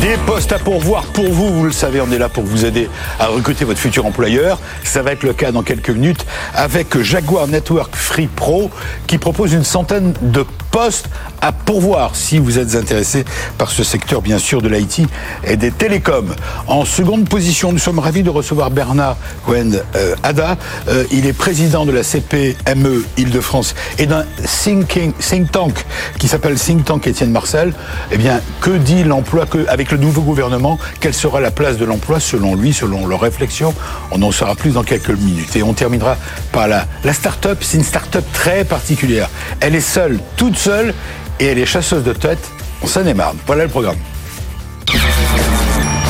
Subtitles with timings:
[0.00, 2.88] Des postes à pourvoir pour vous, vous le savez, on est là pour vous aider
[3.18, 4.58] à recruter votre futur employeur.
[4.84, 8.70] Ça va être le cas dans quelques minutes avec Jaguar Network Free Pro
[9.06, 11.08] qui propose une centaine de postes
[11.40, 13.24] à pourvoir si vous êtes intéressé
[13.56, 15.02] par ce secteur bien sûr de l'IT
[15.44, 16.34] et des télécoms.
[16.66, 19.16] En seconde position, nous sommes ravis de recevoir Bernard
[19.46, 20.56] Cohen euh, Ada.
[20.88, 25.86] Euh, il est président de la CPME Île-de-France et d'un think, think tank
[26.18, 27.72] qui s'appelle Think Tank Étienne Marcel.
[28.10, 31.84] Eh bien, que dit l'emploi que avec le nouveau gouvernement, quelle sera la place de
[31.84, 33.74] l'emploi selon lui, selon leurs réflexions
[34.10, 35.54] On en saura plus dans quelques minutes.
[35.54, 36.16] Et on terminera
[36.50, 37.58] par la, la start-up.
[37.60, 39.28] C'est une start-up très particulière.
[39.60, 40.94] Elle est seule, toute seule,
[41.40, 42.50] et elle est chasseuse de tête
[42.82, 43.36] en Seine-et-Marne.
[43.46, 43.98] Voilà le programme.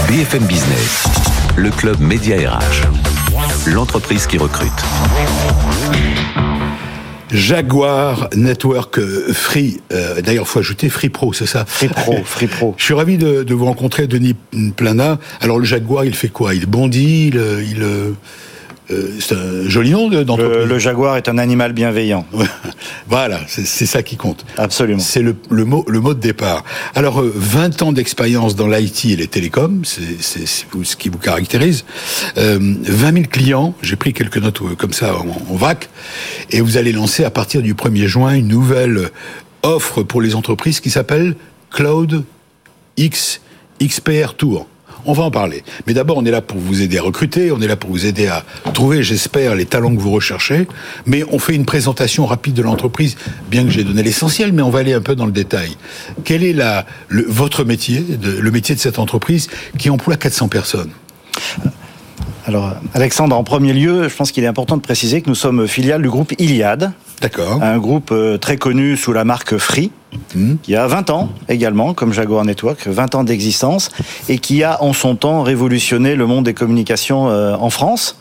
[0.06, 1.05] BFM Business,
[1.56, 2.87] le club Média RH.
[3.67, 4.70] L'entreprise qui recrute.
[7.37, 9.81] Jaguar Network euh, Free.
[9.92, 12.75] Euh, D'ailleurs, faut ajouter Free Pro, c'est ça Free Pro, Free Pro.
[12.78, 14.34] Je suis ravi de, de, vous rencontrer, Denis
[14.75, 15.19] Plana.
[15.43, 16.55] Alors, le Jaguar, il fait quoi?
[16.55, 17.84] Il bondit, il, il
[18.91, 20.59] euh, c'est un joli nom d'entreprise.
[20.59, 22.25] Le, le, jaguar est un animal bienveillant.
[23.09, 24.45] voilà, c'est ça qui compte.
[24.56, 25.01] Absolument.
[25.01, 26.65] C'est le, le, mot, le mot de départ.
[26.95, 31.84] Alors, euh, 20 ans d'expérience dans l'IT et les télécoms, c'est ce qui vous caractérise.
[32.37, 35.89] Euh, 20 000 clients, j'ai pris quelques notes euh, comme ça en, en vac,
[36.50, 39.11] et vous allez lancer à partir du 1er juin une nouvelle
[39.62, 41.34] offre pour les entreprises qui s'appelle
[41.71, 42.25] Cloud
[42.97, 43.41] X
[43.83, 44.69] XPR Tour.
[45.09, 45.62] On va en parler.
[45.87, 48.06] Mais d'abord, on est là pour vous aider à recruter, on est là pour vous
[48.06, 48.44] aider à
[48.75, 50.67] trouver, j'espère, les talents que vous recherchez.
[51.06, 53.16] Mais on fait une présentation rapide de l'entreprise,
[53.49, 55.77] bien que j'ai donné l'essentiel, mais on va aller un peu dans le détail.
[56.25, 60.49] Quel est la, le, votre métier, de, le métier de cette entreprise qui emploie 400
[60.49, 60.91] personnes?
[62.47, 65.69] Alors, Alexandre, en premier lieu, je pense qu'il est important de préciser que nous sommes
[65.69, 66.93] filiale du groupe Iliad.
[67.21, 67.62] D'accord.
[67.62, 69.91] Un groupe très connu sous la marque Free,
[70.34, 70.54] mmh.
[70.62, 73.91] qui a 20 ans également, comme Jaguar Network, 20 ans d'existence,
[74.28, 78.16] et qui a en son temps révolutionné le monde des communications en France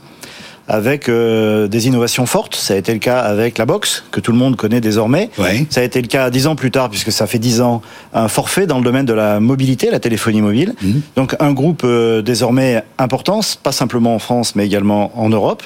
[0.67, 2.55] avec euh, des innovations fortes.
[2.55, 5.29] Ça a été le cas avec la box, que tout le monde connaît désormais.
[5.69, 7.81] Ça a été le cas dix ans plus tard, puisque ça fait dix ans,
[8.13, 10.73] un forfait dans le domaine de la mobilité, la téléphonie mobile.
[10.81, 10.91] Mmh.
[11.15, 15.63] Donc un groupe euh, désormais important, pas simplement en France, mais également en Europe.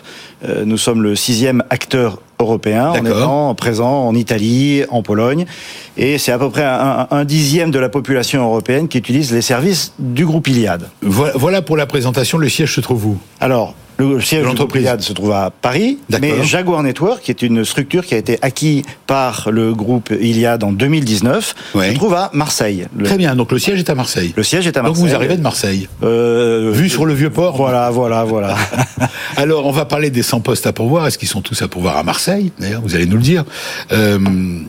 [0.48, 5.46] Euh, nous sommes le sixième acteur européen en étant présent en Italie, en Pologne.
[5.98, 9.42] Et c'est à peu près un, un, dixième de la population européenne qui utilise les
[9.42, 10.90] services du groupe Iliad.
[11.02, 12.38] Voilà pour la présentation.
[12.38, 13.18] Le siège se trouve où?
[13.42, 17.66] Alors, le siège de l'entreprise se trouve à Paris, mais Jaguar Network, qui est une
[17.66, 21.90] structure qui a été acquise par le groupe Iliad en 2019, ouais.
[21.90, 22.88] se trouve à Marseille.
[22.96, 23.04] Le...
[23.04, 24.34] Très bien, donc le siège est à Marseille.
[24.38, 25.02] Le siège est à Marseille.
[25.02, 25.90] Donc vous arrivez de Marseille.
[26.04, 27.58] Euh, Vu sur le vieux port.
[27.58, 28.56] Voilà, voilà, voilà.
[29.36, 31.06] Alors on va parler des 100 postes à pourvoir.
[31.06, 32.29] Est-ce qu'ils sont tous à pourvoir à Marseille?
[32.60, 33.44] D'ailleurs, vous allez nous le dire.
[33.92, 34.20] Euh,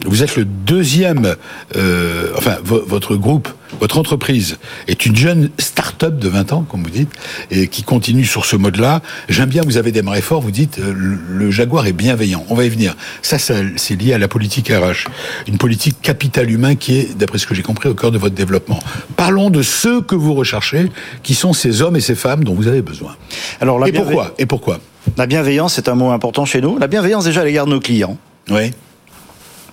[0.06, 1.37] vous êtes le deuxième,
[1.76, 3.48] euh, enfin votre groupe,
[3.81, 7.10] votre entreprise est une jeune start-up de 20 ans, comme vous dites,
[7.50, 9.03] et qui continue sur ce mode-là.
[9.28, 12.44] J'aime bien, vous avez démarré fort, vous dites, euh, le Jaguar est bienveillant.
[12.48, 12.97] On va y venir.
[13.22, 15.09] Ça, ça c'est lié à la politique RH.
[15.47, 18.34] Une politique capital humain qui est, d'après ce que j'ai compris, au cœur de votre
[18.34, 18.81] développement.
[19.16, 20.91] Parlons de ceux que vous recherchez,
[21.22, 23.16] qui sont ces hommes et ces femmes dont vous avez besoin.
[23.60, 24.81] Alors, la et pourquoi Et pourquoi?
[25.16, 26.78] La bienveillance, c'est un mot important chez nous.
[26.78, 28.16] La bienveillance, déjà, à l'égard de nos clients.
[28.50, 28.72] Oui.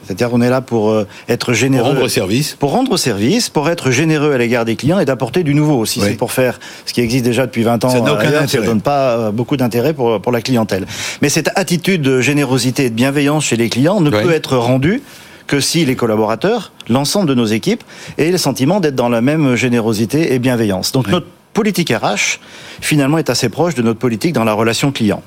[0.06, 1.90] C'est-à-dire qu'on est là pour euh, être généreux.
[1.90, 2.56] Pour rendre service.
[2.56, 5.86] Pour rendre service, pour être généreux à l'égard des clients et d'apporter du nouveau.
[5.86, 6.08] Si oui.
[6.10, 9.32] c'est pour faire ce qui existe déjà depuis 20 ans, ça ne donne pas euh,
[9.32, 10.86] beaucoup d'intérêt pour, pour la clientèle.
[11.22, 14.24] Mais cette attitude de générosité et de bienveillance chez les clients ne oui.
[14.24, 15.02] peut être rendue
[15.46, 17.84] que si les collaborateurs, l'ensemble de nos équipes,
[18.18, 20.92] aient le sentiment d'être dans la même générosité et bienveillance.
[20.92, 21.14] Donc oui.
[21.14, 22.38] notre politique RH,
[22.82, 25.24] finalement, est assez proche de notre politique dans la relation client.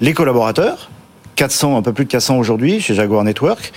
[0.00, 0.88] Les collaborateurs,
[1.38, 3.72] 400, un peu plus de 400 aujourd'hui chez Jaguar Network,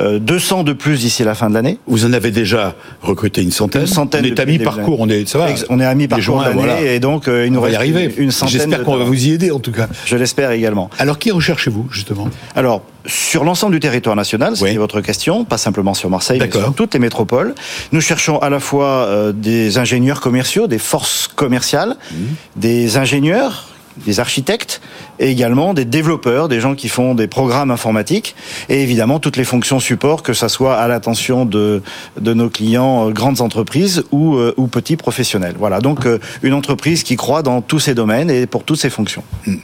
[0.00, 1.78] euh, 200 de plus d'ici la fin de l'année.
[1.86, 3.82] Vous en avez déjà recruté une centaine.
[3.82, 4.24] Une centaine.
[4.24, 5.46] On est à mi-parcours, on est, ça va.
[5.68, 6.80] On est à mi-parcours l'année voilà.
[6.80, 8.12] et donc euh, il nous on va reste y arriver.
[8.16, 8.58] une centaine.
[8.58, 9.86] J'espère qu'on va vous y aider en tout cas.
[10.06, 10.90] Je l'espère également.
[10.98, 12.28] Alors qui recherchez-vous justement?
[12.56, 14.76] Alors sur l'ensemble du territoire national, c'est oui.
[14.76, 17.54] votre question, pas simplement sur Marseille, mais sur toutes les métropoles.
[17.92, 22.16] Nous cherchons à la fois euh, des ingénieurs commerciaux, des forces commerciales, mmh.
[22.56, 23.68] des ingénieurs
[24.06, 24.80] des architectes
[25.18, 28.34] et également des développeurs, des gens qui font des programmes informatiques
[28.68, 31.82] et évidemment toutes les fonctions support, que ça soit à l'attention de,
[32.20, 35.54] de nos clients euh, grandes entreprises ou, euh, ou petits professionnels.
[35.58, 38.90] Voilà, donc euh, une entreprise qui croit dans tous ces domaines et pour toutes ces
[38.90, 39.22] fonctions.
[39.46, 39.56] Hmm.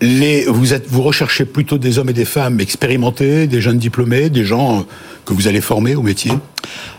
[0.00, 4.30] Les, vous, êtes, vous recherchez plutôt des hommes et des femmes expérimentés, des jeunes diplômés,
[4.30, 4.84] des gens
[5.24, 6.32] que vous allez former au métier?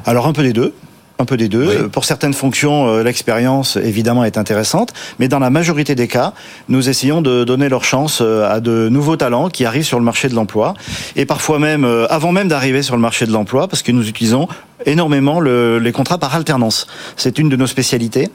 [0.06, 0.74] Alors un peu des deux.
[1.19, 1.90] Un peu des deux.
[1.90, 6.34] Pour certaines fonctions, euh, l'expérience évidemment est intéressante, mais dans la majorité des cas,
[6.69, 10.06] nous essayons de donner leur chance euh, à de nouveaux talents qui arrivent sur le
[10.06, 10.75] marché de l'emploi,
[11.16, 14.08] et parfois même euh, avant même d'arriver sur le marché de l'emploi, parce que nous
[14.08, 14.48] utilisons
[14.85, 16.88] énormément le, les contrats par alternance.
[17.15, 18.29] C'est une de nos spécialités.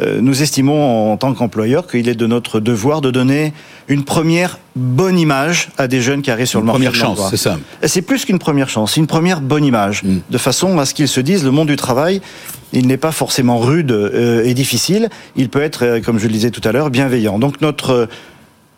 [0.00, 3.52] Euh, nous estimons en tant qu'employeur qu'il est de notre devoir de donner
[3.88, 6.78] une première bonne image à des jeunes qui arrivent sur le marché.
[6.78, 7.58] Première chance, c'est ça.
[7.84, 10.18] C'est plus qu'une première chance, c'est une première bonne image, mm.
[10.30, 12.20] de façon à ce qu'ils se disent le monde du travail.
[12.72, 15.08] Il n'est pas forcément rude euh, et difficile.
[15.36, 17.38] Il peut être, euh, comme je le disais tout à l'heure, bienveillant.
[17.38, 18.08] Donc notre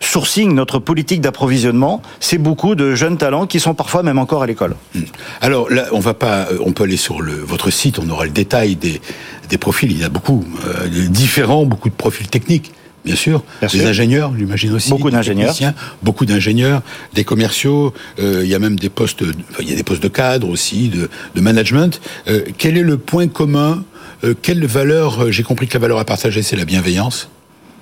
[0.01, 4.47] sourcing, notre politique d'approvisionnement, c'est beaucoup de jeunes talents qui sont parfois même encore à
[4.47, 4.75] l'école.
[4.95, 5.03] Hmm.
[5.41, 8.25] Alors là, on va pas, euh, on peut aller sur le, votre site, on aura
[8.25, 9.01] le détail des,
[9.49, 9.91] des profils.
[9.91, 12.73] Il y a beaucoup euh, différents, beaucoup de profils techniques.
[13.05, 13.43] Bien sûr,
[13.73, 14.91] des ingénieurs, j'imagine aussi.
[14.91, 15.55] Beaucoup d'ingénieurs.
[16.03, 16.83] Beaucoup d'ingénieurs,
[17.15, 17.95] des commerciaux.
[18.19, 19.25] Euh, il y a même des postes,
[19.59, 22.01] il y a des postes de cadre aussi, de, de management.
[22.29, 23.85] Euh, quel est le point commun
[24.25, 27.31] euh, Quelle valeur J'ai compris que la valeur à partager, c'est la bienveillance.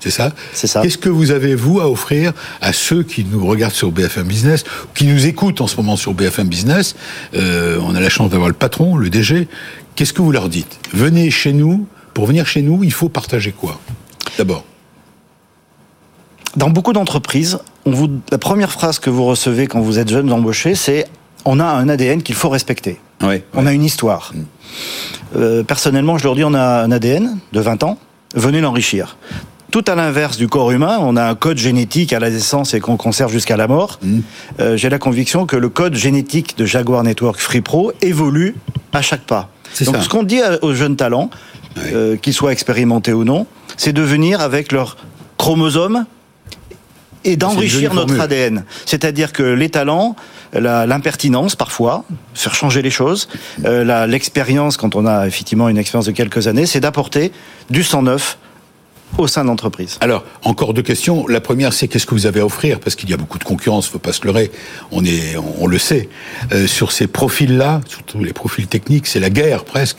[0.01, 0.81] C'est ça C'est ça.
[0.81, 4.65] Qu'est-ce que vous avez, vous, à offrir à ceux qui nous regardent sur BFM Business,
[4.95, 6.95] qui nous écoutent en ce moment sur BFM Business
[7.35, 9.49] euh, On a la chance d'avoir le patron, le DG.
[9.97, 10.79] Qu'est-ce que vous leur dites?
[10.93, 11.87] Venez chez nous.
[12.15, 13.79] Pour venir chez nous, il faut partager quoi?
[14.39, 14.65] D'abord.
[16.57, 20.75] Dans beaucoup d'entreprises, vous, la première phrase que vous recevez quand vous êtes jeune embauché,
[20.75, 21.07] c'est
[21.45, 22.99] on a un ADN qu'il faut respecter.
[23.23, 24.33] Oui, on a une histoire.
[24.35, 24.41] Mm.
[25.37, 27.99] Euh, personnellement, je leur dis on a un ADN de 20 ans,
[28.35, 29.17] venez l'enrichir.
[29.71, 32.81] Tout à l'inverse du corps humain, on a un code génétique à la naissance et
[32.81, 33.99] qu'on conserve jusqu'à la mort.
[34.03, 34.21] Mmh.
[34.61, 38.57] Euh, J'ai la conviction que le code génétique de Jaguar Network Free Pro évolue
[38.93, 39.51] à chaque pas.
[39.85, 40.03] Donc ça.
[40.03, 41.29] ce qu'on dit aux jeunes talents,
[41.93, 44.97] euh, qu'ils soient expérimentés ou non, c'est de venir avec leur
[45.37, 46.07] chromosome
[47.25, 48.65] et d'enrichir notre ADN.
[48.87, 50.17] C'est-à-dire que les talents,
[50.55, 53.29] l'impertinence parfois, faire changer les choses,
[53.65, 57.33] euh, l'expérience quand on a effectivement une expérience de quelques années, c'est d'apporter
[57.71, 58.39] du sang neuf
[59.17, 59.99] au sein de l'entreprise.
[60.01, 61.27] Alors, encore deux questions.
[61.27, 62.81] La première, c'est qu'est-ce que vous avez à offrir?
[62.81, 64.51] Parce qu'il y a beaucoup de concurrence, faut pas se leurrer.
[64.93, 66.09] On est, on, le sait.
[66.53, 69.99] Euh, sur ces profils-là, surtout les profils techniques, c'est la guerre presque.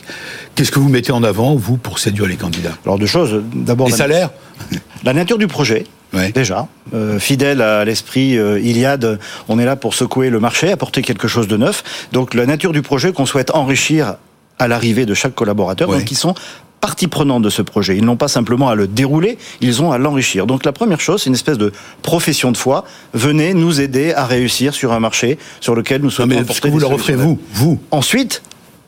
[0.55, 2.77] Qu'est-ce que vous mettez en avant, vous, pour séduire les candidats?
[2.85, 3.41] Alors, deux choses.
[3.53, 4.29] D'abord, les salaires?
[5.05, 5.85] La nature du projet.
[6.11, 6.31] Ouais.
[6.31, 11.01] Déjà, euh, fidèle à l'esprit euh, Iliade, on est là pour secouer le marché, apporter
[11.01, 12.07] quelque chose de neuf.
[12.11, 14.15] Donc la nature du projet qu'on souhaite enrichir
[14.57, 15.97] à l'arrivée de chaque collaborateur, ouais.
[15.97, 16.33] donc qui sont
[16.81, 17.97] partie prenante de ce projet.
[17.97, 20.47] Ils n'ont pas simplement à le dérouler, ils ont à l'enrichir.
[20.47, 21.71] Donc la première chose, c'est une espèce de
[22.01, 22.85] profession de foi.
[23.13, 26.29] Venez nous aider à réussir sur un marché sur lequel nous sommes.
[26.29, 27.79] Mais ce que vous leur offrez vous, vous.
[27.91, 28.41] Ensuite,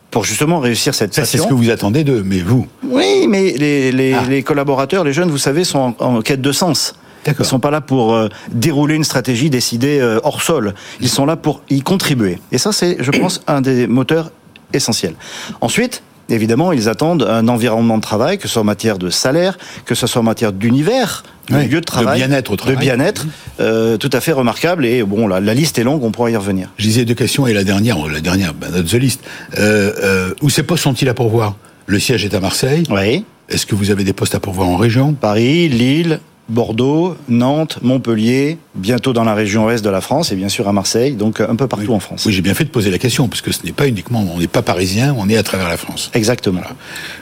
[0.09, 2.67] pour justement réussir cette Ça, c'est ce que vous attendez d'eux, mais vous.
[2.83, 4.23] Oui, mais les, les, ah.
[4.29, 6.95] les, collaborateurs, les jeunes, vous savez, sont en, en quête de sens.
[7.27, 10.73] Ils ne sont pas là pour euh, dérouler une stratégie décidée euh, hors sol.
[11.01, 12.39] Ils sont là pour y contribuer.
[12.51, 14.31] Et ça, c'est, je pense, un des moteurs
[14.73, 15.13] essentiels.
[15.61, 19.57] Ensuite, évidemment, ils attendent un environnement de travail, que ce soit en matière de salaire,
[19.85, 23.25] que ce soit en matière d'univers, de oui, lieu de travail, de bien-être, de bien-être,
[23.59, 24.85] euh, tout à fait remarquable.
[24.85, 26.69] Et bon, la, la, liste est longue, on pourra y revenir.
[26.77, 29.21] Je disais deux questions et la dernière, la dernière, ben, notre the list.
[29.57, 31.55] Euh, euh, où ces postes sont-ils à pourvoir?
[31.87, 32.83] Le siège est à Marseille.
[32.89, 33.25] Oui.
[33.49, 35.13] Est-ce que vous avez des postes à pourvoir en région?
[35.13, 36.19] Paris, Lille,
[36.51, 40.73] Bordeaux, Nantes, Montpellier, bientôt dans la région ouest de la France et bien sûr à
[40.73, 41.95] Marseille, donc un peu partout oui.
[41.95, 42.25] en France.
[42.25, 44.39] Oui, j'ai bien fait de poser la question parce que ce n'est pas uniquement, on
[44.39, 46.11] n'est pas parisien, on est à travers la France.
[46.13, 46.59] Exactement.
[46.59, 46.75] Voilà.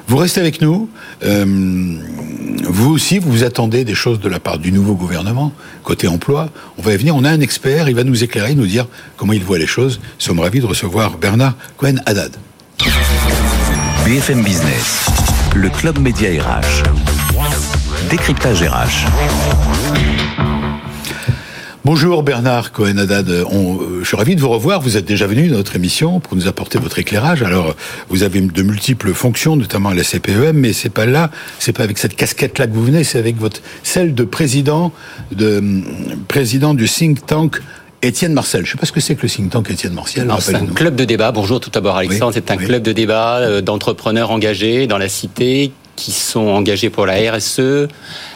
[0.07, 0.89] Vous restez avec nous.
[1.23, 1.45] Euh,
[2.63, 6.49] vous aussi, vous vous attendez des choses de la part du nouveau gouvernement côté emploi.
[6.77, 7.15] On va y venir.
[7.15, 9.99] On a un expert, il va nous éclairer, nous dire comment il voit les choses.
[10.01, 12.35] Nous sommes ravis de recevoir Bernard Cohen Haddad.
[14.05, 15.05] BFM Business,
[15.53, 17.08] le club média RH.
[18.09, 19.05] Décryptage RH.
[21.85, 24.81] Bonjour Bernard Cohen-Haddad, euh, je suis ravi de vous revoir.
[24.81, 27.43] Vous êtes déjà venu dans notre émission pour nous apporter votre éclairage.
[27.43, 27.75] Alors,
[28.09, 31.83] vous avez de multiples fonctions, notamment à la CPEM, mais c'est pas là, c'est pas
[31.83, 34.91] avec cette casquette-là que vous venez, c'est avec votre celle de président
[35.31, 35.61] de
[36.27, 37.61] président du think tank
[38.01, 40.31] Étienne Marcel, je ne sais pas ce que c'est que le think tank Étienne Marcel.
[40.39, 41.31] C'est un club de débat.
[41.31, 42.33] Bonjour tout d'abord Alexandre.
[42.33, 42.65] Oui, c'est un oui.
[42.65, 47.89] club de débat euh, d'entrepreneurs engagés dans la cité qui sont engagés pour la RSE,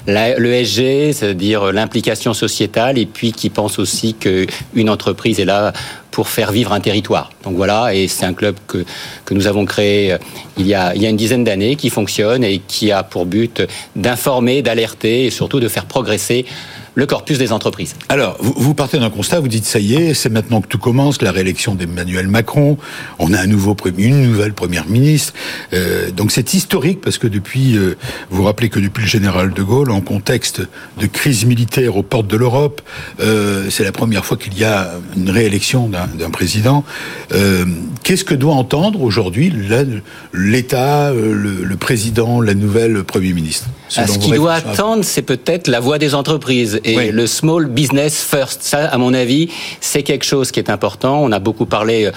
[0.06, 5.72] l'ESG, c'est-à-dire l'implication sociétale, et puis qui pensent aussi qu'une entreprise est là
[6.12, 7.32] pour faire vivre un territoire.
[7.46, 8.84] Donc voilà, et c'est un club que,
[9.24, 10.18] que nous avons créé
[10.58, 13.26] il y, a, il y a une dizaine d'années, qui fonctionne et qui a pour
[13.26, 13.64] but
[13.96, 16.46] d'informer, d'alerter et surtout de faire progresser
[16.96, 17.96] le corpus des entreprises.
[18.10, 21.22] Alors, vous, partez d'un constat, vous dites ça y est, c'est maintenant que tout commence,
[21.22, 22.78] la réélection d'Emmanuel Macron,
[23.20, 25.34] on a un nouveau une nouvelle première ministre.
[25.74, 27.96] Euh, donc c'est historique parce que depuis, euh,
[28.30, 30.62] vous vous rappelez que depuis le général de Gaulle, en contexte
[31.00, 32.82] de crise militaire aux portes de l'Europe,
[33.20, 36.84] euh, c'est la première fois qu'il y a une réélection d'un président.
[38.04, 39.52] Qu'est-ce que doit entendre aujourd'hui
[40.34, 45.98] l'État, le, président, la nouvelle Premier ministre Ce qu'il doit attendre, c'est peut-être la voix
[45.98, 48.64] des entreprises et le small business first.
[48.64, 49.50] Ça, à mon avis,
[49.80, 51.22] c'est quelque chose qui est important.
[51.22, 52.10] On a beaucoup parlé,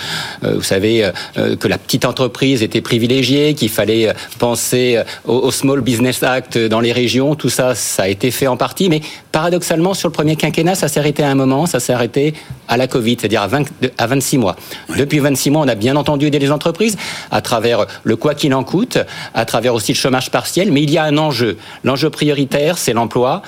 [0.42, 6.58] vous savez, que la petite entreprise était privilégiée, qu'il fallait penser au, Small Business Act
[6.58, 7.34] dans les régions.
[7.34, 9.00] Tout ça, ça a été fait en partie, mais
[9.32, 12.34] paradoxalement, sur le premier quinquennat, ça s'est arrêté à un moment, ça s'est arrêté
[12.68, 13.48] à la Covid, c'est-à-dire à,
[13.98, 14.56] à 26 mois.
[14.96, 16.96] Depuis 26 mois, on a bien entendu aider les entreprises
[17.30, 18.98] à travers le quoi qu'il en coûte,
[19.34, 21.56] à travers aussi le chômage partiel, mais il y a un enjeu.
[21.84, 23.42] L'enjeu prioritaire, c'est l'emploi.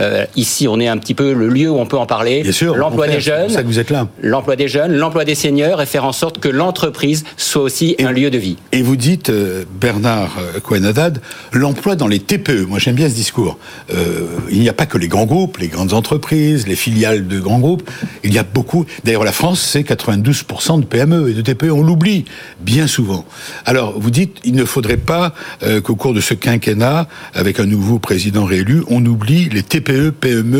[0.00, 2.44] Euh, ici, on est un petit peu le lieu où on peut en parler.
[2.74, 3.50] L'emploi des jeunes.
[3.50, 4.08] ça que vous êtes là.
[4.22, 8.12] L'emploi des jeunes, l'emploi des seniors et faire en sorte que l'entreprise soit aussi un
[8.12, 8.56] lieu de vie.
[8.72, 11.20] Et vous dites, euh, Bernard euh, Cohen-Haddad,
[11.52, 12.66] l'emploi dans les TPE.
[12.66, 13.58] Moi, j'aime bien ce discours.
[13.92, 17.40] Euh, il n'y a pas que les grands groupes, les grandes entreprises, les filiales de
[17.40, 17.88] grands groupes.
[18.22, 18.84] Il y a beaucoup.
[19.04, 21.70] D'ailleurs, la France, c'est 92% de PME et de TPE.
[21.70, 22.24] On l'oublie
[22.60, 23.24] bien souvent.
[23.66, 25.34] Alors, vous dites, il ne faudrait pas
[25.82, 30.53] qu'au cours de ce quinquennat, avec un nouveau président réélu, on oublie les TPE, PME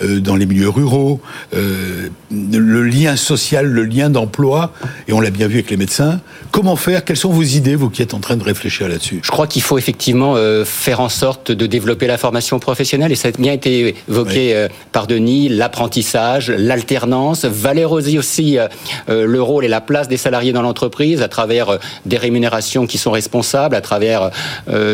[0.00, 1.20] dans les milieux ruraux,
[1.52, 4.72] le lien social, le lien d'emploi.
[5.06, 6.20] Et on l'a bien vu avec les médecins.
[6.50, 7.04] Comment faire?
[7.04, 9.20] Quelles sont vos idées, vous qui êtes en train de réfléchir là-dessus?
[9.22, 13.16] Je crois qu'il faut effectivement euh, faire en sorte de développer la formation professionnelle, et
[13.16, 19.64] ça a bien été évoqué euh, par Denis, l'apprentissage, l'alternance, valoriser aussi euh, le rôle
[19.64, 23.80] et la place des salariés dans l'entreprise à travers des rémunérations qui sont responsables, à
[23.80, 24.30] travers,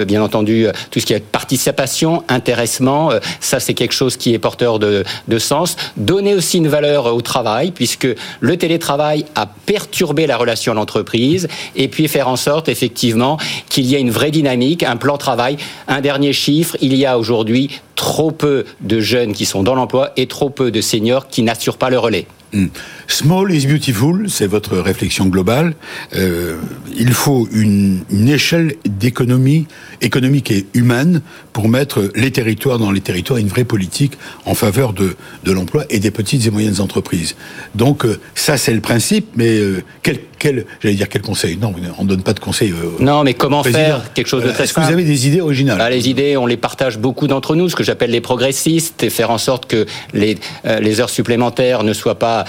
[0.07, 3.11] bien entendu, tout ce qui est participation, intéressement.
[3.41, 5.77] ça, c'est quelque chose qui est porteur de, de sens.
[5.97, 8.09] Donner aussi une valeur au travail, puisque
[8.41, 13.39] le télétravail a perturbé la relation à l'entreprise et puis faire en sorte effectivement
[13.69, 15.57] qu'il y ait une vraie dynamique, un plan travail.
[15.89, 20.13] Un dernier chiffre, il y a aujourd'hui trop peu de jeunes qui sont dans l'emploi
[20.17, 22.27] et trop peu de seniors qui n'assurent pas le relais.
[22.53, 22.69] Hmm.
[23.07, 25.75] Small is beautiful, c'est votre réflexion globale.
[26.15, 26.57] Euh,
[26.97, 29.67] il faut une, une échelle d'économie
[30.01, 31.21] économique et humaine
[31.53, 34.13] pour mettre les territoires dans les territoires, une vraie politique
[34.47, 37.37] en faveur de, de l'emploi et des petites et moyennes entreprises.
[37.75, 41.57] Donc euh, ça c'est le principe, mais euh, quel, quel j'allais dire quel conseil?
[41.57, 42.73] Non, on ne donne pas de conseil.
[43.01, 45.79] non, mais comment faire quelque chose de très Est-ce que vous avez des idées originales?
[45.79, 49.11] Bah, Les idées, on les partage beaucoup d'entre nous, ce que j'appelle les progressistes, et
[49.11, 50.39] faire en sorte que les,
[50.81, 52.45] les heures supplémentaires ne soient pas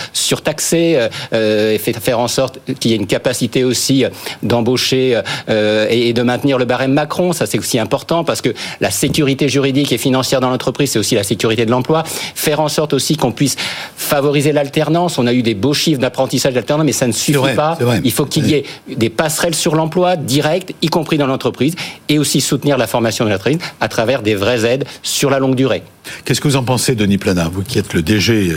[0.46, 4.06] surtaxer, euh, euh, et faire en sorte qu'il y ait une capacité aussi
[4.44, 7.34] d'embaucher euh, et de maintenir le barème Macron.
[7.34, 11.16] Ça, c'est aussi important parce que la sécurité juridique et financière dans l'entreprise, c'est aussi
[11.16, 12.04] la sécurité de l'emploi.
[12.06, 13.56] Faire en sorte aussi qu'on puisse
[13.98, 15.18] favoriser l'alternance.
[15.18, 17.78] On a eu des beaux chiffres d'apprentissage d'alternance, mais ça ne suffit pas.
[18.04, 21.76] Il faut qu'il y ait des passerelles sur l'emploi direct, y compris dans l'entreprise,
[22.10, 25.56] et aussi soutenir la formation de l'entreprise à travers des vraies aides sur la longue
[25.56, 25.84] durée.
[26.24, 28.56] Qu'est-ce que vous en pensez, Denis Planard, vous qui êtes le DG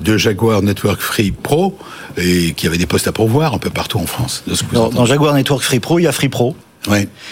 [0.00, 1.78] de Jaguar Network Free Pro
[2.16, 5.62] et qui avait des postes à pourvoir un peu partout en France dans, Jaguar Network
[5.62, 6.56] Free Pro, il y a Free Pro,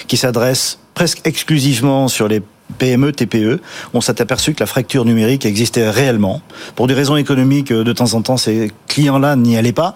[0.06, 2.42] qui s'adresse presque exclusivement sur les
[2.78, 3.60] PME, TPE,
[3.94, 6.40] on s'est aperçu que la fracture numérique existait réellement.
[6.76, 9.94] Pour des raisons économiques, de temps en temps, ces clients-là n'y allaient pas.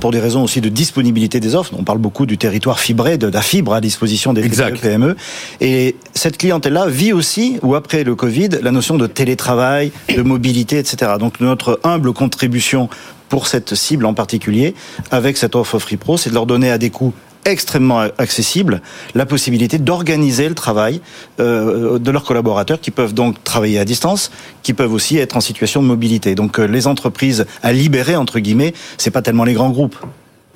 [0.00, 1.72] Pour des raisons aussi de disponibilité des offres.
[1.78, 5.16] On parle beaucoup du territoire fibré, de la fibre à disposition des TPE, PME.
[5.60, 10.78] Et cette clientèle-là vit aussi, ou après le Covid, la notion de télétravail, de mobilité,
[10.78, 11.12] etc.
[11.18, 12.88] Donc notre humble contribution
[13.28, 14.74] pour cette cible en particulier,
[15.10, 18.80] avec cette offre Free Pro, c'est de leur donner à des coûts extrêmement accessibles
[19.14, 21.00] la possibilité d'organiser le travail
[21.40, 24.30] euh, de leurs collaborateurs qui peuvent donc travailler à distance,
[24.62, 26.34] qui peuvent aussi être en situation de mobilité.
[26.34, 29.96] Donc euh, les entreprises à libérer entre guillemets, c'est pas tellement les grands groupes.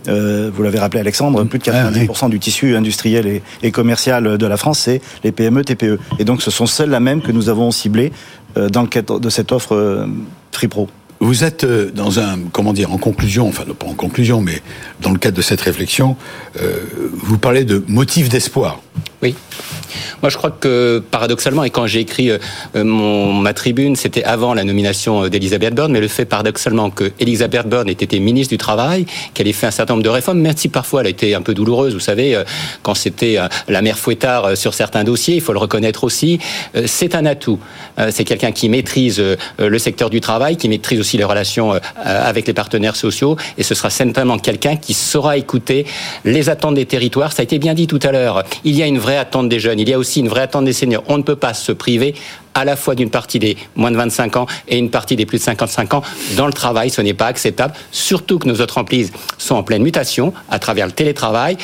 [0.08, 4.46] Euh, vous l'avez rappelé Alexandre, plus de 90% du tissu industriel et, et, commercial de
[4.46, 5.98] la France, c'est les PME, TPE.
[6.20, 8.12] Et donc ce sont celles-là même que nous avons ciblées
[8.54, 10.06] dans le cadre de cette offre
[10.52, 10.88] Free Pro.
[11.20, 14.60] Vous êtes euh, dans un, comment dire, en conclusion, enfin pas en conclusion, mais
[15.00, 16.16] dans le cadre de cette réflexion,
[16.60, 16.76] euh,
[17.12, 18.80] vous parlez de motifs d'espoir.
[19.22, 19.34] Oui.
[20.22, 22.38] Moi, je crois que paradoxalement, et quand j'ai écrit euh,
[22.74, 27.66] mon, ma tribune, c'était avant la nomination d'Elisabeth Borne, mais le fait paradoxalement que Elisabeth
[27.66, 30.56] Borne ait été ministre du Travail, qu'elle ait fait un certain nombre de réformes, même
[30.56, 32.42] si parfois elle a été un peu douloureuse, vous savez,
[32.82, 36.38] quand c'était la mère fouettard sur certains dossiers, il faut le reconnaître aussi,
[36.84, 37.58] c'est un atout.
[38.10, 39.22] C'est quelqu'un qui maîtrise
[39.58, 43.74] le secteur du travail, qui maîtrise aussi les relations avec les partenaires sociaux, et ce
[43.74, 45.86] sera certainement quelqu'un qui saura écouter
[46.24, 47.32] les attentes des territoires.
[47.32, 48.42] Ça a été bien dit tout à l'heure.
[48.64, 50.64] Il y a une vraie attente des jeunes, il y a aussi une vraie attente
[50.64, 51.04] des seniors.
[51.08, 52.14] On ne peut pas se priver
[52.54, 55.38] à la fois d'une partie des moins de 25 ans et une partie des plus
[55.38, 56.02] de 55 ans
[56.36, 56.88] dans le travail.
[56.88, 60.86] Ce n'est pas acceptable, surtout que nos autres entreprises sont en pleine mutation à travers
[60.86, 61.58] le télétravail,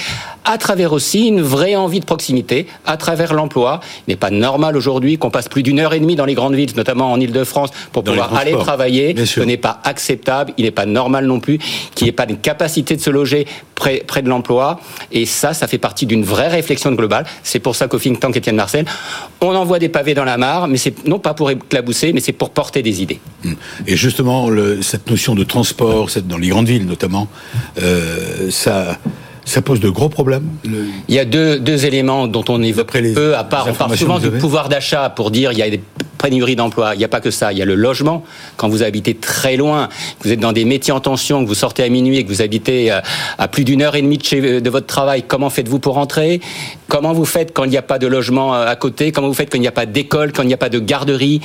[0.44, 3.80] à travers aussi une vraie envie de proximité, à travers l'emploi.
[4.06, 6.54] Il n'est pas normal aujourd'hui qu'on passe plus d'une heure et demie dans les grandes
[6.54, 9.14] villes, notamment en Ile-de-France, pour pouvoir aller travailler.
[9.24, 10.52] Ce n'est pas acceptable.
[10.58, 11.58] Il n'est pas normal non plus
[11.94, 14.80] qu'il n'y ait pas de capacité de se loger près, près de l'emploi.
[15.10, 17.24] Et ça, ça fait partie d'une vraie réflexion globale.
[17.42, 18.84] C'est pour ça qu'au think tank Étienne Marcel,
[19.40, 22.32] on envoie des pavés dans la mare, mais c'est non pas pour éclabousser, mais c'est
[22.32, 23.20] pour porter des idées.
[23.44, 23.56] Hum.
[23.86, 27.28] Et justement, le, cette notion de transport, dans les grandes villes notamment,
[27.80, 28.98] euh, ça
[29.44, 33.12] ça pose de gros problèmes Il y a deux, deux éléments dont on évoque les,
[33.12, 35.80] peu, à part, on parle souvent du pouvoir d'achat pour dire il y a des
[36.22, 36.94] pénuries d'emploi.
[36.94, 37.52] Il n'y a pas que ça.
[37.52, 38.22] Il y a le logement.
[38.56, 39.88] Quand vous habitez très loin,
[40.20, 42.28] que vous êtes dans des métiers en tension, que vous sortez à minuit et que
[42.28, 43.00] vous habitez euh,
[43.38, 46.40] à plus d'une heure et demie de, chez, de votre travail, comment faites-vous pour rentrer?
[46.88, 49.10] Comment vous faites quand il n'y a pas de logement euh, à côté?
[49.10, 50.78] Comment vous faites quand il n'y a pas d'école, quand il n'y a pas de
[50.78, 51.40] garderie?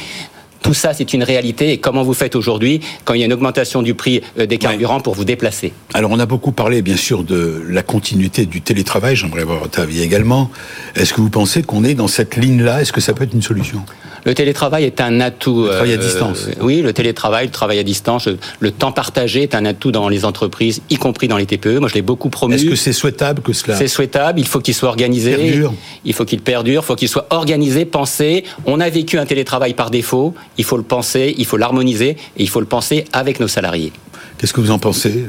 [0.62, 1.72] Tout ça, c'est une réalité.
[1.72, 4.58] Et comment vous faites aujourd'hui quand il y a une augmentation du prix euh, des
[4.58, 5.74] carburants pour vous déplacer?
[5.94, 9.16] Alors, on a beaucoup parlé, bien sûr, de la continuité du télétravail.
[9.16, 10.50] J'aimerais avoir votre avis également.
[10.96, 12.82] Est-ce que vous pensez qu'on est dans cette ligne-là?
[12.82, 13.84] Est-ce que ça peut être une solution?
[14.26, 15.64] Le télétravail est un atout.
[15.64, 16.48] Le travail à euh, distance.
[16.62, 18.28] oui, le télétravail, le travail à distance,
[18.60, 21.80] le temps partagé est un atout dans les entreprises, y compris dans les TPE.
[21.80, 22.56] Moi, je l'ai beaucoup promu.
[22.56, 24.40] Est-ce que c'est souhaitable que cela C'est souhaitable.
[24.40, 25.36] Il faut qu'il soit organisé.
[25.36, 25.74] Perdure.
[26.06, 26.82] Il faut qu'il perdure.
[26.84, 28.44] Il faut qu'il soit organisé, pensé.
[28.66, 30.34] On a vécu un télétravail par défaut.
[30.58, 33.92] Il faut le penser, il faut l'harmoniser et il faut le penser avec nos salariés.
[34.38, 35.26] Qu'est-ce que vous en pensez,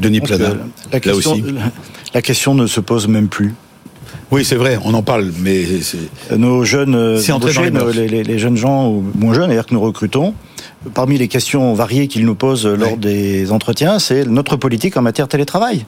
[0.00, 0.20] Denis
[0.92, 1.36] la question,
[2.14, 3.54] la question ne se pose même plus.
[4.30, 5.64] Oui, c'est vrai, on en parle, mais
[6.36, 7.18] nos jeunes,
[7.94, 10.34] les, les, jeunes gens ou moins jeunes, d'ailleurs que nous recrutons,
[10.94, 15.26] parmi les questions variées qu'ils nous posent lors des entretiens, c'est notre politique en matière
[15.26, 15.84] de télétravail.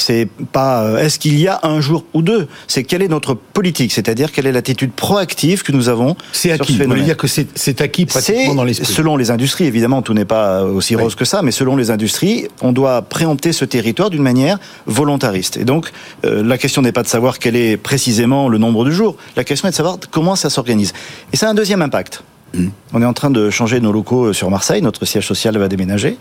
[0.00, 2.48] C'est pas euh, est-ce qu'il y a un jour ou deux.
[2.66, 6.16] C'est quelle est notre politique, c'est-à-dire quelle est l'attitude proactive que nous avons.
[6.32, 6.78] C'est acquis.
[6.78, 8.92] Vous voulez dire que c'est acquis pratiquement dans l'esprit.
[8.92, 12.48] Selon les industries, évidemment, tout n'est pas aussi rose que ça, mais selon les industries,
[12.60, 15.56] on doit préempter ce territoire d'une manière volontariste.
[15.56, 15.90] Et donc,
[16.24, 19.16] euh, la question n'est pas de savoir quel est précisément le nombre de jours.
[19.36, 20.92] La question est de savoir comment ça s'organise.
[21.32, 22.22] Et ça a un deuxième impact.
[22.54, 22.68] Mm.
[22.92, 25.68] On est en train de changer nos locaux euh, sur Marseille, notre siège social va
[25.68, 26.18] déménager.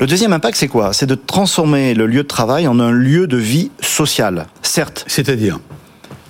[0.00, 0.92] Le deuxième impact, c'est quoi?
[0.92, 5.04] C'est de transformer le lieu de travail en un lieu de vie sociale, certes.
[5.06, 5.58] C'est-à-dire?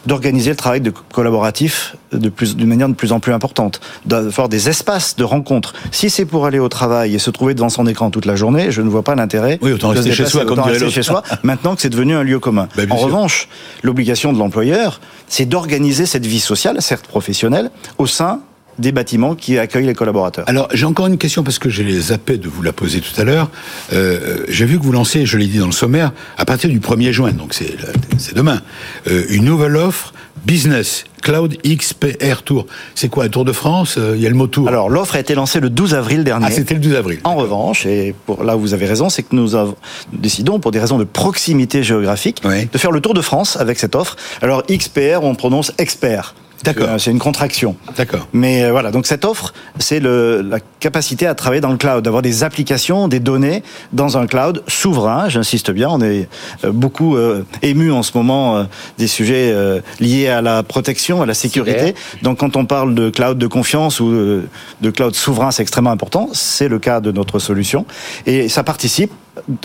[0.07, 5.17] D'organiser le travail de collaboratif d'une manière de plus en plus importante, d'avoir des espaces
[5.17, 5.75] de rencontre.
[5.91, 8.71] Si c'est pour aller au travail et se trouver devant son écran toute la journée,
[8.71, 9.59] je ne vois pas l'intérêt.
[9.61, 11.23] Oui, autant rester chez soi, comme rester chez soi.
[11.43, 12.69] Maintenant que c'est devenu un lieu commun.
[12.77, 13.49] Bah, en revanche,
[13.83, 18.41] l'obligation de l'employeur, c'est d'organiser cette vie sociale, certes professionnelle, au sein
[18.79, 20.45] des bâtiments qui accueillent les collaborateurs.
[20.49, 23.25] Alors j'ai encore une question parce que j'ai zappé de vous la poser tout à
[23.25, 23.51] l'heure.
[23.93, 26.81] Euh, j'ai vu que vous lancez, je l'ai dit dans le sommaire, à partir du
[26.81, 28.63] 1er juin, donc c'est demain,
[29.09, 30.13] euh, une nouvelle offre
[30.45, 31.05] business.
[31.23, 32.67] Cloud XPR Tour.
[32.95, 34.69] C'est quoi, un Tour de France euh, Il y a le mot Tour.
[34.69, 36.47] Alors, l'offre a été lancée le 12 avril dernier.
[36.49, 37.21] Ah, c'était le 12 avril.
[37.25, 39.77] En revanche, et pour, là où vous avez raison, c'est que nous avons,
[40.13, 43.95] décidons, pour des raisons de proximité géographique, de faire le Tour de France avec cette
[43.95, 44.17] offre.
[44.41, 46.35] Alors, XPR, on prononce expert.
[46.65, 46.89] D'accord.
[46.89, 47.77] Euh, c'est une contraction.
[47.97, 48.29] D'accord.
[48.33, 52.23] Mais euh, voilà, donc cette offre, c'est la capacité à travailler dans le cloud, d'avoir
[52.23, 55.29] des applications, des données dans un cloud souverain.
[55.29, 56.29] J'insiste bien, on est
[56.65, 57.17] euh, beaucoup
[57.63, 58.67] ému en ce moment
[58.99, 59.55] des sujets
[60.01, 61.95] liés à la protection, à la sécurité.
[62.23, 66.29] Donc quand on parle de cloud de confiance ou de cloud souverain, c'est extrêmement important.
[66.33, 67.87] C'est le cas de notre solution
[68.27, 69.13] et ça participe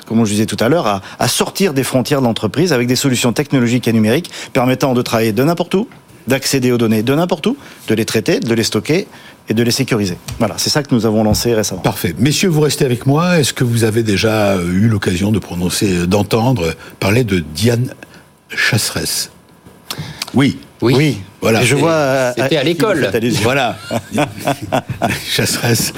[0.06, 2.95] comme je disais tout à l'heure, à, à sortir des frontières de l'entreprise avec des
[2.95, 5.88] solutions technologiques et numériques permettant de travailler de n'importe où,
[6.27, 7.57] d'accéder aux données de n'importe où,
[7.88, 9.07] de les traiter, de les stocker
[9.49, 10.17] et de les sécuriser.
[10.39, 11.81] Voilà, c'est ça que nous avons lancé récemment.
[11.81, 12.15] Parfait.
[12.17, 13.39] Messieurs, vous restez avec moi.
[13.39, 17.93] Est-ce que vous avez déjà eu l'occasion de prononcer, d'entendre parler de Diane
[18.49, 19.31] Chasseresse?
[20.33, 20.57] Oui.
[20.91, 21.17] Oui.
[21.41, 21.63] Voilà.
[21.63, 22.33] je vois.
[22.37, 23.09] C'était à l'école.
[23.41, 23.77] Voilà.
[25.29, 25.93] Chasseresse,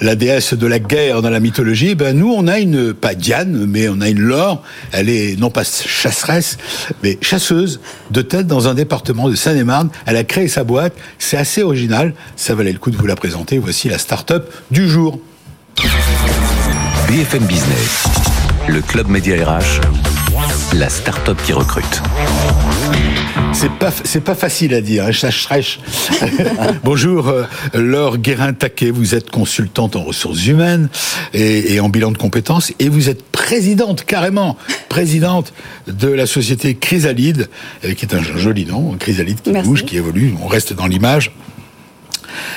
[0.00, 1.94] la, déesse de la guerre dans la mythologie.
[1.94, 4.62] Ben nous, on a une pas Diane, mais on a une Laure.
[4.92, 6.58] Elle est non pas chasseresse,
[7.02, 9.90] mais chasseuse de tête dans un département de Seine-et-Marne.
[10.06, 10.94] Elle a créé sa boîte.
[11.18, 12.14] C'est assez original.
[12.36, 13.58] Ça valait le coup de vous la présenter.
[13.58, 15.20] Voici la start-up du jour.
[17.08, 18.04] BFM Business,
[18.68, 19.80] le club média RH,
[20.74, 22.02] la start-up qui recrute.
[23.52, 25.06] C'est pas, c'est pas facile à dire.
[25.06, 28.90] Hein, Bonjour, euh, Laure Guérin-Taquet.
[28.90, 30.88] Vous êtes consultante en ressources humaines
[31.32, 34.56] et, en bilan de compétences et vous êtes présidente, carrément,
[34.88, 35.52] présidente
[35.86, 37.48] de la société Chrysalide,
[37.84, 40.34] euh, qui est un joli nom, Chrysalide qui bouge, qui évolue.
[40.42, 41.32] On reste dans l'image.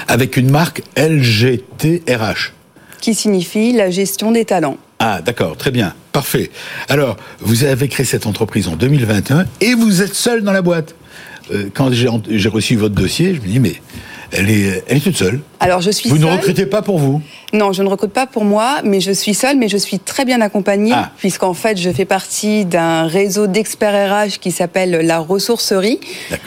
[0.07, 2.53] Avec une marque LGTRH.
[2.99, 4.77] Qui signifie la gestion des talents.
[4.99, 6.51] Ah, d'accord, très bien, parfait.
[6.89, 10.93] Alors, vous avez créé cette entreprise en 2021 et vous êtes seul dans la boîte.
[11.53, 13.75] Euh, quand j'ai reçu votre dossier, je me dis, mais
[14.31, 15.39] elle est, elle est toute seule.
[15.61, 16.25] Alors je suis Vous seule.
[16.25, 17.21] ne recrutez pas pour vous
[17.53, 20.25] Non, je ne recrute pas pour moi, mais je suis seule, mais je suis très
[20.25, 21.11] bien accompagnée, Ah.
[21.17, 25.99] puisqu'en fait, je fais partie d'un réseau d'experts RH qui s'appelle la ressourcerie,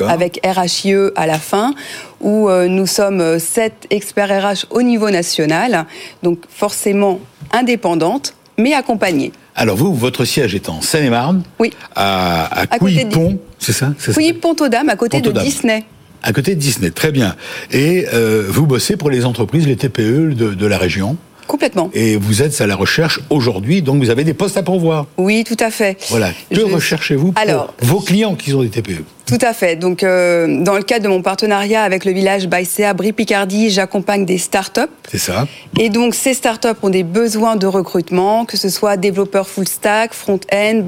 [0.07, 1.75] avec RHIE à la fin,
[2.21, 5.87] où euh, nous sommes euh, sept experts RH au niveau national,
[6.23, 7.19] donc forcément
[7.51, 9.33] indépendantes, mais accompagnées.
[9.55, 11.73] Alors vous, votre siège est en Seine-et-Marne, Oui.
[11.95, 15.31] à, à, À Couilly-Pont, c'est ça c'est ça Oui, Pont-aux-Dames, à côté de.
[15.31, 15.85] Disney.
[16.23, 17.35] À côté de Disney, très bien.
[17.73, 21.17] Et euh, vous bossez pour les entreprises, les TPE de, de la région.
[21.49, 21.91] Complètement.
[21.93, 25.07] Et vous êtes à la recherche aujourd'hui, donc vous avez des postes à pourvoir.
[25.19, 25.99] Oui, tout à fait.
[26.11, 26.31] Voilà.
[26.51, 29.77] Que Je- recherchez-vous pour Alors, vos clients qui sont des TPE Tout à fait.
[29.77, 34.39] Donc, euh, dans le cadre de mon partenariat avec le village Baïséa Brie-Picardie, j'accompagne des
[34.39, 34.81] startups.
[35.11, 35.47] C'est ça
[35.79, 40.13] Et donc, ces startups ont des besoins de recrutement, que ce soit développeurs full stack,
[40.13, 40.83] front-end,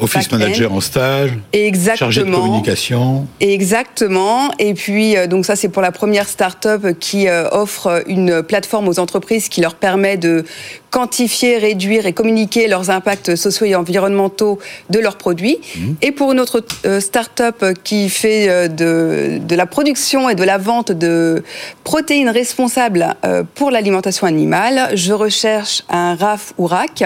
[0.00, 2.10] Office manager en stage, Exactement.
[2.10, 3.26] chargé de communication.
[3.40, 4.50] Exactement.
[4.58, 8.88] Et puis, euh, donc ça, c'est pour la première start-up qui euh, offre une plateforme
[8.88, 10.44] aux entreprises qui leur permet de
[10.90, 14.58] quantifier, réduire et communiquer leurs impacts sociaux et environnementaux
[14.88, 15.58] de leurs produits.
[16.02, 17.00] Et pour une autre euh,
[17.40, 21.42] start-up qui fait euh, de, de la production et de la vente de
[21.84, 27.04] protéines responsables euh, pour l'alimentation animale, je recherche un RAF ou RAC,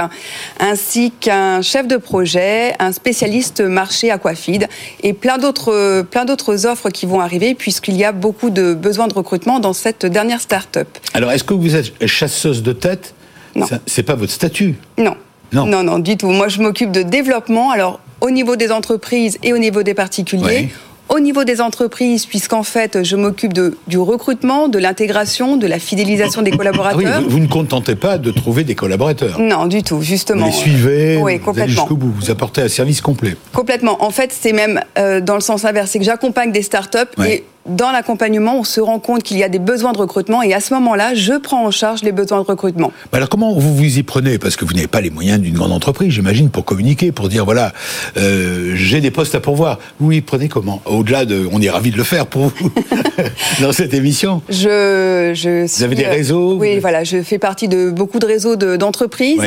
[0.58, 4.66] ainsi qu'un chef de projet, un spécialiste marché aquafeed
[5.02, 9.06] et plein d'autres plein d'autres offres qui vont arriver puisqu'il y a beaucoup de besoins
[9.06, 10.88] de recrutement dans cette dernière start-up.
[11.14, 13.14] Alors, est-ce que vous êtes chasseuse de tête?
[13.54, 13.66] Non.
[13.86, 14.74] C'est pas votre statut?
[14.98, 15.16] Non.
[15.52, 15.66] Non.
[15.66, 16.30] non, non, du tout.
[16.30, 20.44] Moi, je m'occupe de développement, alors au niveau des entreprises et au niveau des particuliers.
[20.64, 20.68] Oui.
[21.10, 26.40] Au niveau des entreprises, puisqu'en fait, je m'occupe du recrutement, de l'intégration, de la fidélisation
[26.40, 27.20] des Ah oui, collaborateurs.
[27.22, 29.38] vous, vous ne contentez pas de trouver des collaborateurs.
[29.38, 30.46] Non, du tout, Vous justement.
[30.46, 31.74] les suivez, Oui, vous allez complètement.
[31.82, 33.36] jusqu'au bout, vous apportez un service complet.
[33.52, 34.02] Complètement.
[34.02, 37.34] En fait, c'est même euh, dans le sens inverse, c'est que j'accompagne des startups Ouais.
[37.34, 40.52] et dans l'accompagnement, on se rend compte qu'il y a des besoins de recrutement et
[40.52, 42.92] à ce moment-là, je prends en charge les besoins de recrutement.
[43.12, 44.38] Mais alors comment vous vous y prenez?
[44.38, 47.44] Parce que vous n'avez pas les moyens d'une grande entreprise, j'imagine, pour communiquer, pour dire
[47.44, 47.72] voilà,
[48.16, 49.78] euh, j'ai des postes à pourvoir.
[49.98, 50.82] Vous y prenez comment?
[50.84, 52.70] Au-delà de, on est ravi de le faire pour vous
[53.62, 54.42] dans cette émission.
[54.48, 58.26] Je, je suis- avez des réseaux Oui, Vous- voilà, je fais partie de beaucoup de
[58.26, 59.38] réseaux de- d'entreprises.
[59.40, 59.46] Oui.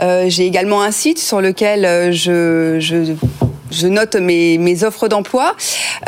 [0.00, 3.12] Euh, J'ai également un site sur lequel euh, je, je,
[3.70, 5.54] je note mes, mes offres d'emploi.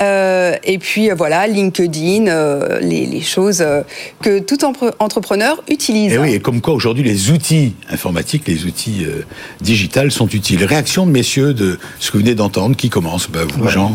[0.01, 1.15] Euh, et puis euh,
[1.47, 3.83] LinkedIn, euh, les, les choses euh,
[4.23, 4.59] que tout
[4.99, 6.13] entrepreneur utilise.
[6.13, 9.23] Et Eh oui, et comme quoi aujourd'hui les outils informatiques, les outils euh,
[9.61, 10.65] digitales sont utiles.
[10.65, 13.29] Réaction de messieurs de ce que vous venez d'entendre, qui commence?
[13.31, 13.93] Bah, Vous, Jean?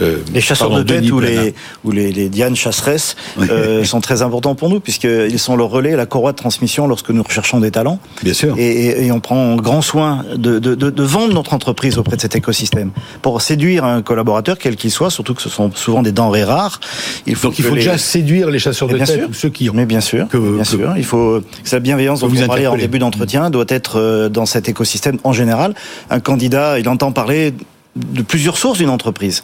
[0.00, 4.00] Euh, Les chasseurs pardon, de tête ou les, ou les, les Diane chasseresses euh, sont
[4.00, 7.60] très importants pour nous puisqu'ils sont le relais, la courroie de transmission lorsque nous recherchons
[7.60, 7.98] des talents.
[8.22, 8.54] Bien sûr.
[8.58, 12.16] Et, et- et on prend grand soin de, de, de, de vendre notre entreprise auprès
[12.16, 12.90] de cet écosystème.
[13.22, 16.80] Pour séduire un collaborateur, quel qu'il soit, surtout que ce sont souvent des denrées rares,
[17.26, 19.28] il faut Donc il faut les- déjà séduire les chasseurs Mais de tête sûr.
[19.30, 19.74] ou ceux qui ont.
[19.74, 20.94] Mais bien sûr, que- bien que- sûr.
[20.96, 24.28] Il faut que sa bienveillance dont vous vous parliez en début d'entretien doit être euh,
[24.28, 25.74] dans cet écosystème en général.
[26.10, 27.52] Un candidat, il entend parler
[27.96, 29.42] de plusieurs sources d'une entreprise.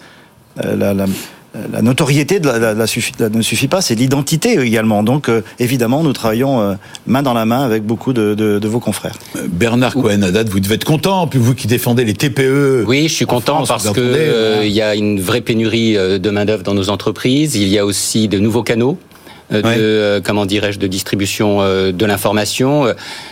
[0.65, 1.07] Euh, la, la-
[1.71, 5.03] la notoriété de la, la- la suffi- la- ne suffit pas, c'est l'identité également.
[5.03, 6.75] Donc, euh, évidemment, nous travaillons euh,
[7.07, 9.17] main dans la main avec beaucoup de, de- de vos confrères.
[9.49, 12.85] Bernard Cohen-Haddad, vous devez être content, puis vous qui défendez les TPE.
[12.87, 15.43] Oui, je suis en content France, parce que entendez, euh, il y a une vraie
[15.43, 17.55] pénurie de main d'œuvre dans nos entreprises.
[17.55, 18.97] Il y a aussi de nouveaux canaux.
[19.53, 19.75] Euh, De Ouais.
[19.79, 22.87] euh, comment dirais-je de distribution euh, de l'information.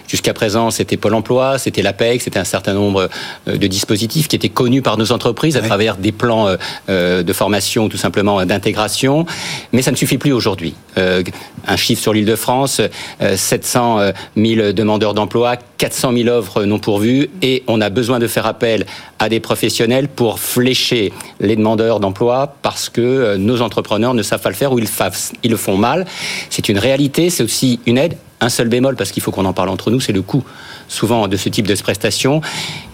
[0.08, 3.08] Jusqu'à présent, c'était Pôle Emploi, c'était l'APEC, c'était un certain nombre
[3.46, 5.66] de dispositifs qui étaient connus par nos entreprises à Ouais.
[5.68, 6.48] travers des plans
[6.88, 9.24] de formation, tout simplement d'intégration.
[9.72, 10.74] Mais ça ne suffit plus aujourd'hui.
[10.96, 12.80] Un chiffre sur l'Île-de-France
[13.22, 14.00] euh, 700
[14.36, 18.86] 000 demandeurs d'emploi, 400 000 offres non pourvues, et on a besoin de faire appel
[19.18, 24.48] à des professionnels pour flécher les demandeurs d'emploi parce que nos entrepreneurs ne savent pas
[24.48, 26.06] le faire ou ils le font mal.
[26.50, 28.16] C'est une réalité, c'est aussi une aide.
[28.40, 30.44] Un seul bémol, parce qu'il faut qu'on en parle entre nous, c'est le coût
[30.90, 32.42] souvent de ce type de prestations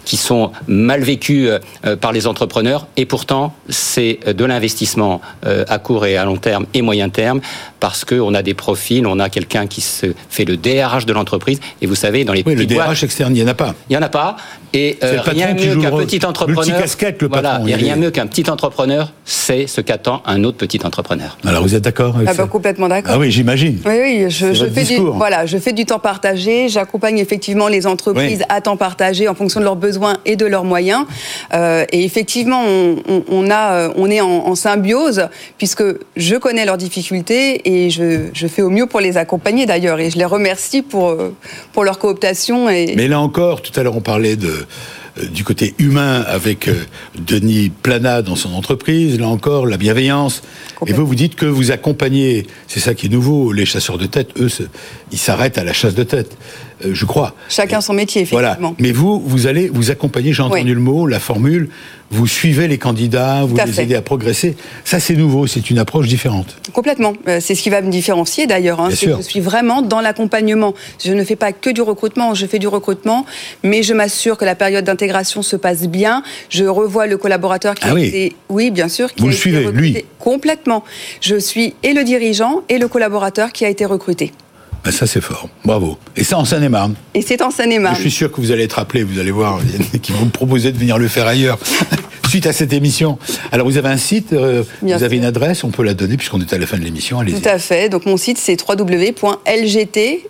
[0.05, 5.21] qui sont mal vécues euh, euh, par les entrepreneurs et pourtant c'est euh, de l'investissement
[5.69, 7.41] à court et à long terme et moyen terme
[7.81, 11.59] parce qu'on a des profils, on a quelqu'un qui se fait le DRH de l'entreprise
[11.83, 13.55] et vous savez dans les Oui, le petites boîtes, DRH externe, il n'y en a
[13.55, 13.75] pas.
[13.89, 14.37] il n'y en a pas.
[14.73, 16.65] Et C'est euh, le patron rien qui mieux qu'un petit entrepreneur.
[17.21, 19.81] Le voilà, patron, il n'y a il est- rien mieux qu'un petit entrepreneur, c'est ce
[19.81, 21.37] qu'attend un autre petit entrepreneur.
[21.47, 22.43] Alors vous êtes d'accord avec Ah ça?
[22.45, 23.13] bah, complètement d'accord.
[23.15, 23.79] Ah oui, j'imagine.
[23.87, 26.69] Oui, oui, je, fais du, voilà, je fais du temps partagé.
[26.69, 28.45] J'accompagne effectivement les entreprises Oui.
[28.49, 31.05] à temps partagé en fonction de leurs besoins et de leurs moyens.
[31.55, 35.85] Euh, et effectivement, on, on- on a, euh, on est en, en symbiose puisque
[36.17, 40.01] je connais leurs difficultés et je, je fais au mieux pour les accompagner d'ailleurs.
[40.01, 41.35] Et je les remercie pour euh,
[41.73, 44.67] pour leur cooptation et Mais là encore, tout à l'heure, on parlait de
[45.33, 46.69] du côté humain avec
[47.15, 50.43] Denis Plana dans son entreprise, là encore, la bienveillance.
[50.87, 54.05] Et vous, vous dites que vous accompagnez, c'est ça qui est nouveau, les chasseurs de
[54.05, 54.49] tête, eux,
[55.13, 56.37] ils s'arrêtent à la chasse de tête.
[56.85, 57.35] Euh, je crois.
[57.49, 58.57] Chacun son métier, effectivement.
[58.59, 58.75] Voilà.
[58.79, 61.71] Mais vous, vous allez vous accompagner, j'ai entendu le mot, la formule,
[62.11, 64.57] vous suivez les candidats, vous les aidez à progresser.
[64.85, 66.57] Ça, c'est nouveau, c'est une approche différente.
[66.73, 67.15] Complètement.
[67.29, 68.81] Euh, c'est ce qui va me différencier d'ailleurs.
[68.81, 68.91] Hein.
[68.91, 70.75] Je suis vraiment dans l'accompagnement.
[71.03, 73.27] Je ne fais pas que du recrutement, je fais du recrutement,
[73.63, 76.23] mais je m'assure que la période d'intégration se passe bien.
[76.51, 78.05] Je revois le collaborateur qui ah a oui.
[78.05, 78.37] été...
[78.49, 79.13] Oui, bien sûr.
[79.13, 80.85] Qui vous le suivez, lui Complètement.
[81.21, 84.33] Je suis et le dirigeant et le collaborateur qui a été recruté.
[84.87, 85.49] Ben ça, c'est fort.
[85.65, 85.99] Bravo.
[86.15, 86.95] Et ça, en Seine-et-Marne.
[87.13, 87.97] Et c'est en Seine-et-Marne.
[87.97, 89.59] Je suis sûr que vous allez être appelé, vous allez voir,
[90.01, 91.59] qui vont me proposer de venir le faire ailleurs,
[92.29, 93.19] suite à cette émission.
[93.51, 96.41] Alors, vous avez un site, euh, vous avez une adresse, on peut la donner puisqu'on
[96.41, 97.19] est à la fin de l'émission.
[97.25, 97.89] Tout à fait.
[97.89, 100.21] Donc, mon site, c'est www.lgt.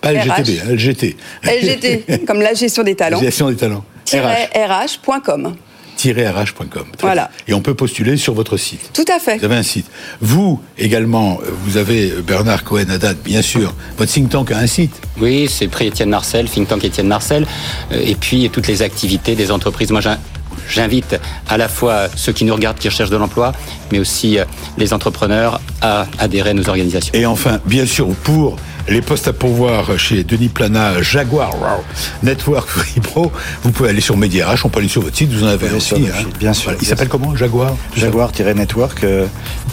[0.00, 1.16] Pas LGTB, LGT.
[1.42, 3.18] LGT, comme la gestion des talents.
[3.18, 3.84] La gestion des talents.
[4.06, 5.56] RH.com
[6.08, 6.86] rh.com.
[7.00, 7.30] Voilà.
[7.46, 8.90] Et on peut postuler sur votre site.
[8.92, 9.38] Tout à fait.
[9.38, 9.86] Vous avez un site.
[10.20, 13.74] Vous, également, vous avez Bernard Cohen-Haddad, bien sûr.
[13.98, 15.00] Votre think tank a un site.
[15.20, 17.46] Oui, c'est Prix Étienne Marcel, think tank Étienne Marcel.
[17.92, 19.90] Euh, et puis, toutes les activités des entreprises.
[19.90, 20.00] Moi,
[20.70, 23.52] j'invite à la fois ceux qui nous regardent, qui recherchent de l'emploi,
[23.92, 24.44] mais aussi euh,
[24.78, 27.12] les entrepreneurs à adhérer à nos organisations.
[27.14, 28.56] Et enfin, bien sûr, pour
[28.88, 31.52] les postes à pourvoir chez Denis Plana, Jaguar
[32.22, 33.30] Network Free Pro,
[33.62, 35.94] vous pouvez aller sur MediaRH, on peut aller sur votre site, vous en avez aussi.
[35.94, 36.26] Hein.
[36.38, 36.72] bien sûr.
[36.80, 37.74] Il s'appelle comment Jaguar?
[37.96, 39.04] Jaguar-Network.
[39.04, 39.26] Euh,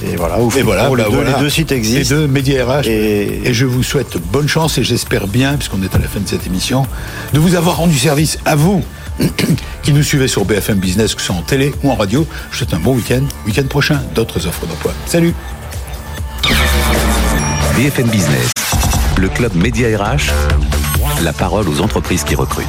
[0.05, 2.15] et voilà, et voilà, bah les, deux, sites existent.
[2.15, 2.87] Les deux, MediaRH.
[2.87, 3.47] Et...
[3.47, 6.27] et je vous souhaite bonne chance et j'espère bien, puisqu'on est à la fin de
[6.27, 6.85] cette émission,
[7.33, 8.83] de vous avoir rendu service à vous
[9.83, 12.27] qui nous suivez sur BFM Business, que ce soit en télé ou en radio.
[12.51, 13.23] Je vous souhaite un bon week-end.
[13.45, 14.93] Week-end prochain, d'autres offres d'emploi.
[15.05, 15.33] Salut
[17.75, 18.51] BFM Business
[19.17, 20.31] le club Média RH,
[21.23, 22.67] la parole aux entreprises qui recrutent.